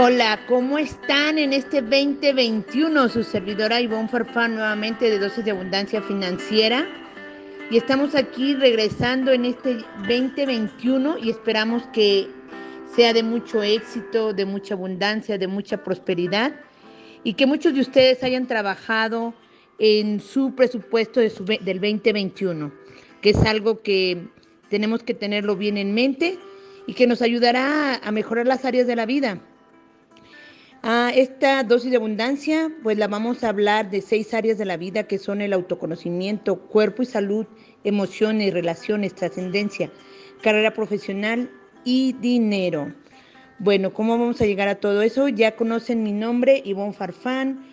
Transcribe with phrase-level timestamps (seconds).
[0.00, 3.08] Hola, ¿cómo están en este 2021?
[3.08, 6.86] Su servidora Ivonne Farfán nuevamente de Dosis de Abundancia Financiera.
[7.68, 12.28] Y estamos aquí regresando en este 2021 y esperamos que
[12.94, 16.54] sea de mucho éxito, de mucha abundancia, de mucha prosperidad
[17.24, 19.34] y que muchos de ustedes hayan trabajado
[19.80, 22.72] en su presupuesto de del 2021,
[23.20, 24.28] que es algo que
[24.68, 26.38] tenemos que tenerlo bien en mente
[26.86, 29.40] y que nos ayudará a mejorar las áreas de la vida.
[30.90, 34.78] A esta dosis de abundancia, pues la vamos a hablar de seis áreas de la
[34.78, 37.44] vida que son el autoconocimiento, cuerpo y salud,
[37.84, 39.92] emociones, relaciones, trascendencia,
[40.40, 41.50] carrera profesional
[41.84, 42.94] y dinero.
[43.58, 45.28] Bueno, ¿cómo vamos a llegar a todo eso?
[45.28, 47.66] Ya conocen mi nombre, Ivonne Farfán,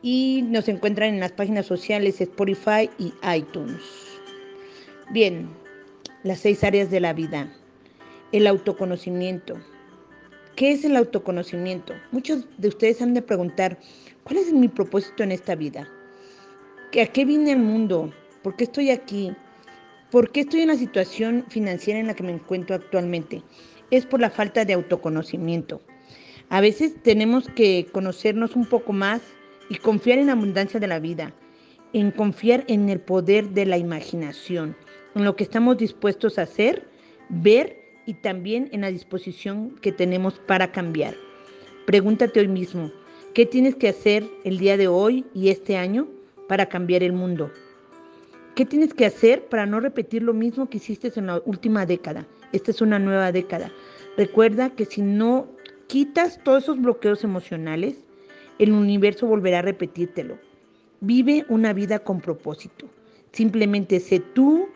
[0.00, 3.82] y nos encuentran en las páginas sociales Spotify y iTunes.
[5.10, 5.46] Bien,
[6.22, 7.52] las seis áreas de la vida.
[8.32, 9.60] El autoconocimiento.
[10.62, 11.92] ¿Qué es el autoconocimiento?
[12.12, 13.80] Muchos de ustedes han de preguntar,
[14.22, 15.88] ¿cuál es mi propósito en esta vida?
[17.02, 18.12] ¿A qué vine al mundo?
[18.44, 19.32] ¿Por qué estoy aquí?
[20.12, 23.42] ¿Por qué estoy en la situación financiera en la que me encuentro actualmente?
[23.90, 25.82] Es por la falta de autoconocimiento.
[26.48, 29.20] A veces tenemos que conocernos un poco más
[29.68, 31.34] y confiar en la abundancia de la vida,
[31.92, 34.76] en confiar en el poder de la imaginación,
[35.16, 36.86] en lo que estamos dispuestos a hacer,
[37.30, 41.14] ver y también en la disposición que tenemos para cambiar.
[41.86, 42.90] Pregúntate hoy mismo,
[43.34, 46.08] ¿qué tienes que hacer el día de hoy y este año
[46.48, 47.50] para cambiar el mundo?
[48.54, 52.26] ¿Qué tienes que hacer para no repetir lo mismo que hiciste en la última década?
[52.52, 53.72] Esta es una nueva década.
[54.16, 55.48] Recuerda que si no
[55.86, 58.04] quitas todos esos bloqueos emocionales,
[58.58, 60.38] el universo volverá a repetírtelo.
[61.00, 62.86] Vive una vida con propósito.
[63.32, 64.68] Simplemente sé tú,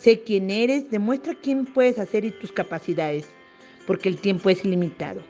[0.00, 3.28] sé quién eres, demuestra quién puedes hacer y tus capacidades,
[3.86, 5.20] porque el tiempo es ilimitado.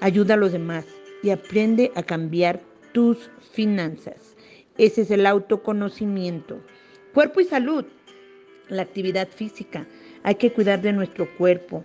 [0.00, 0.86] Ayuda a los demás
[1.22, 2.60] y aprende a cambiar
[2.92, 4.36] tus finanzas.
[4.76, 6.60] Ese es el autoconocimiento.
[7.14, 7.84] Cuerpo y salud.
[8.68, 9.86] La actividad física.
[10.22, 11.84] Hay que cuidar de nuestro cuerpo.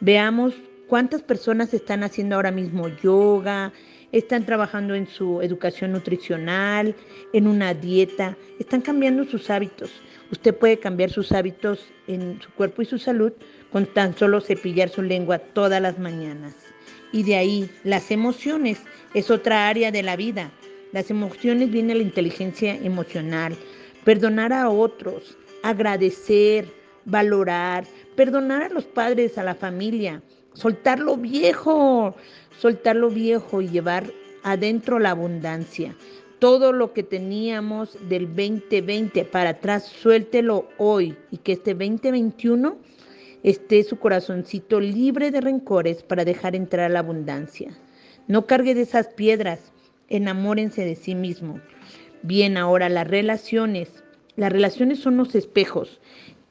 [0.00, 0.54] Veamos
[0.86, 3.72] cuántas personas están haciendo ahora mismo yoga,
[4.12, 6.94] están trabajando en su educación nutricional,
[7.32, 9.90] en una dieta, están cambiando sus hábitos.
[10.30, 13.32] Usted puede cambiar sus hábitos en su cuerpo y su salud
[13.72, 16.54] con tan solo cepillar su lengua todas las mañanas.
[17.12, 18.82] Y de ahí, las emociones
[19.14, 20.50] es otra área de la vida.
[20.92, 23.56] Las emociones viene la inteligencia emocional,
[24.04, 26.66] perdonar a otros, agradecer,
[27.04, 27.84] valorar,
[28.14, 30.22] perdonar a los padres, a la familia,
[30.52, 32.14] soltar lo viejo,
[32.58, 34.10] soltar lo viejo y llevar
[34.42, 35.94] adentro la abundancia.
[36.38, 42.78] Todo lo que teníamos del 2020 para atrás, suéltelo hoy y que este 2021
[43.42, 47.76] esté su corazoncito libre de rencores para dejar entrar la abundancia.
[48.28, 49.72] No cargue de esas piedras,
[50.08, 51.60] enamórense de sí mismo.
[52.22, 54.04] Bien, ahora las relaciones.
[54.36, 56.00] Las relaciones son los espejos.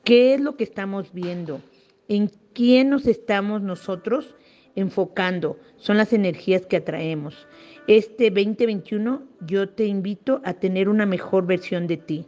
[0.03, 1.61] ¿Qué es lo que estamos viendo?
[2.09, 4.35] ¿En quién nos estamos nosotros
[4.77, 5.59] enfocando?
[5.75, 7.47] Son las energías que atraemos.
[7.87, 12.25] Este 2021 yo te invito a tener una mejor versión de ti.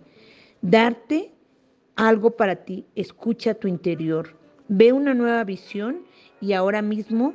[0.62, 1.32] Darte
[1.96, 2.86] algo para ti.
[2.96, 4.36] Escucha tu interior.
[4.68, 6.04] Ve una nueva visión
[6.42, 7.34] y ahora mismo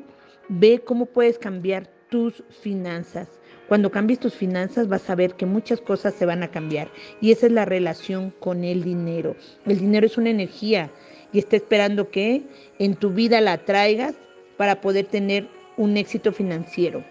[0.49, 3.29] ve cómo puedes cambiar tus finanzas.
[3.69, 7.33] Cuando cambies tus finanzas vas a ver que muchas cosas se van a cambiar y
[7.33, 9.37] esa es la relación con el dinero.
[9.65, 10.91] El dinero es una energía
[11.33, 12.43] y está esperando que
[12.79, 14.15] en tu vida la traigas
[14.57, 17.05] para poder tener un éxito financiero.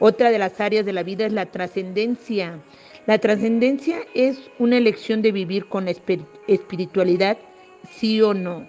[0.00, 2.58] Otra de las áreas de la vida es la trascendencia.
[3.06, 7.38] La trascendencia es una elección de vivir con espiritualidad,
[7.88, 8.68] sí o no.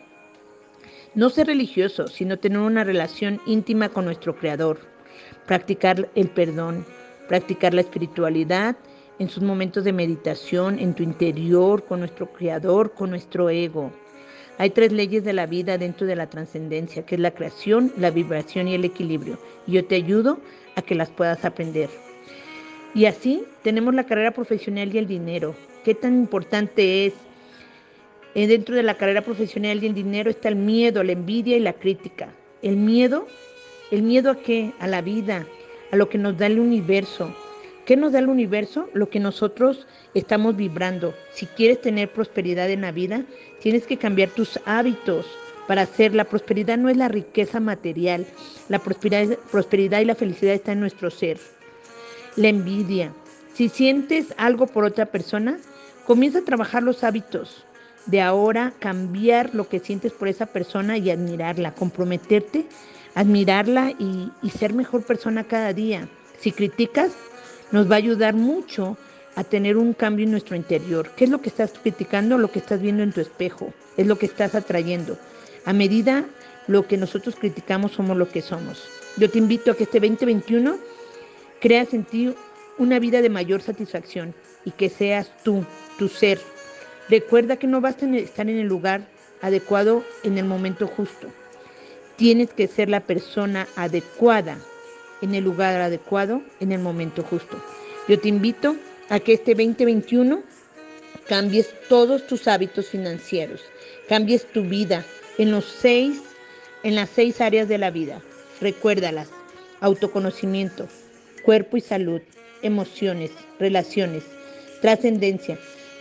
[1.15, 4.79] No ser religioso, sino tener una relación íntima con nuestro Creador.
[5.45, 6.85] Practicar el perdón,
[7.27, 8.75] practicar la espiritualidad
[9.19, 13.91] en sus momentos de meditación, en tu interior, con nuestro Creador, con nuestro ego.
[14.57, 18.11] Hay tres leyes de la vida dentro de la trascendencia, que es la creación, la
[18.11, 19.39] vibración y el equilibrio.
[19.65, 20.39] Y yo te ayudo
[20.75, 21.89] a que las puedas aprender.
[22.93, 25.55] Y así tenemos la carrera profesional y el dinero.
[25.83, 27.13] ¿Qué tan importante es?
[28.35, 31.59] Eh, dentro de la carrera profesional y el dinero está el miedo, la envidia y
[31.59, 32.29] la crítica.
[32.61, 33.27] El miedo,
[33.91, 34.73] ¿el miedo a qué?
[34.79, 35.45] A la vida,
[35.91, 37.35] a lo que nos da el universo.
[37.85, 38.89] ¿Qué nos da el universo?
[38.93, 41.13] Lo que nosotros estamos vibrando.
[41.33, 43.25] Si quieres tener prosperidad en la vida,
[43.61, 45.25] tienes que cambiar tus hábitos
[45.67, 46.15] para hacer.
[46.15, 48.25] La prosperidad no es la riqueza material.
[48.69, 51.37] La prosperidad, prosperidad y la felicidad está en nuestro ser.
[52.37, 53.11] La envidia.
[53.53, 55.57] Si sientes algo por otra persona,
[56.05, 57.65] comienza a trabajar los hábitos.
[58.05, 62.65] de ahora cambiar lo que sientes por esa persona y admirarla, comprometerte,
[63.15, 66.09] admirarla y, y ser mejor persona cada día.
[66.39, 67.13] Si criticas,
[67.73, 68.97] nos va a ayudar mucho
[69.35, 71.09] a tener un cambio en nuestro interior.
[71.17, 72.37] ¿Qué es lo que estás criticando?
[72.37, 75.17] Lo que estás viendo en tu espejo, es lo que estás atrayendo.
[75.65, 76.23] A medida
[76.67, 78.87] lo que nosotros criticamos somos lo que somos.
[79.17, 80.77] Yo te invito a que este 2021
[81.59, 82.35] creas en ti
[82.77, 84.35] una vida de mayor satisfacción
[84.65, 85.65] y que seas tú,
[85.97, 86.39] tu ser.
[87.09, 89.07] Recuerda que no basta estar en el lugar
[89.41, 91.27] adecuado en el momento justo.
[92.17, 94.59] Tienes que ser la persona adecuada
[95.21, 97.61] en el lugar adecuado en el momento justo.
[98.07, 98.75] Yo te invito
[99.09, 100.43] a que este 2021
[101.27, 103.61] cambies todos tus hábitos financieros,
[104.09, 105.05] cambies tu vida
[105.37, 106.21] en los seis,
[106.83, 108.21] en las seis áreas de la vida.
[108.59, 109.29] Recuérdalas:
[109.79, 110.87] autoconocimiento,
[111.43, 112.21] cuerpo y salud,
[112.61, 114.23] emociones, relaciones,
[114.81, 115.57] trascendencia,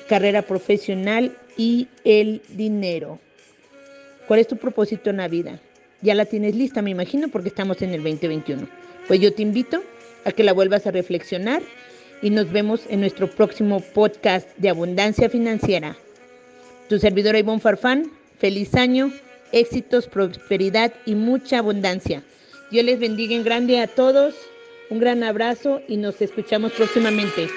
[0.08, 3.18] carrera profesional y el dinero.
[4.26, 5.60] ¿Cuál es tu propósito en la vida?
[6.02, 8.68] Ya la tienes lista, me imagino, porque estamos en el 2021.
[9.06, 9.82] Pues yo te invito
[10.24, 11.62] a que la vuelvas a reflexionar
[12.22, 15.96] y nos vemos en nuestro próximo podcast de Abundancia Financiera.
[16.88, 19.12] Tu servidora Ivonne Farfán, feliz año,
[19.52, 22.22] éxitos, prosperidad y mucha abundancia.
[22.70, 24.34] Dios les bendiga en grande a todos,
[24.90, 27.48] un gran abrazo y nos escuchamos próximamente.